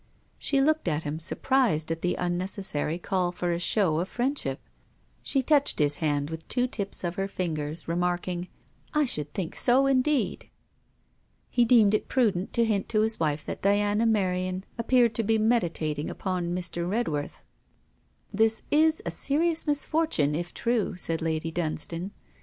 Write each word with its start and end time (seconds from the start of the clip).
She 0.39 0.59
looked 0.61 0.87
at 0.87 1.03
him 1.03 1.19
surprised 1.19 1.91
at 1.91 2.01
the 2.01 2.15
unnecessary 2.15 2.97
call 2.97 3.31
for 3.31 3.51
a 3.51 3.59
show, 3.59 3.99
of 3.99 4.09
friendship; 4.09 4.59
she 5.21 5.43
touched 5.43 5.77
his 5.77 5.97
hand 5.97 6.31
with 6.31 6.47
two 6.47 6.65
tips 6.65 7.03
of 7.03 7.13
her 7.17 7.27
fingers, 7.27 7.87
remarking, 7.87 8.47
'I 8.95 9.05
should 9.05 9.31
think 9.31 9.55
so, 9.55 9.85
indeed.' 9.85 10.49
He 11.51 11.65
deemed 11.65 11.93
it 11.93 12.07
prudent 12.07 12.51
to 12.53 12.65
hint 12.65 12.89
to 12.89 13.01
his 13.01 13.19
wife 13.19 13.45
that 13.45 13.61
Diana 13.61 14.07
Merion 14.07 14.63
appeared 14.75 15.13
to 15.13 15.23
be 15.23 15.37
meditating 15.37 16.09
upon 16.09 16.47
Mr. 16.55 16.89
Redworth. 16.89 17.43
'That 18.33 18.63
is 18.71 19.03
a 19.05 19.11
serious 19.11 19.67
misfortune, 19.67 20.33
if 20.33 20.51
true,' 20.51 20.95
said 20.97 21.21
Lady 21.21 21.51
Dunstane. 21.51 22.09